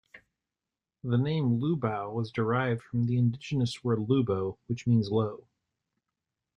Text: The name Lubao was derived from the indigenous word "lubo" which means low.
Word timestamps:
The 1.03 1.15
name 1.19 1.59
Lubao 1.59 2.11
was 2.11 2.31
derived 2.31 2.81
from 2.81 3.03
the 3.05 3.19
indigenous 3.19 3.83
word 3.83 3.99
"lubo" 3.99 4.57
which 4.65 4.87
means 4.87 5.11
low. 5.11 5.45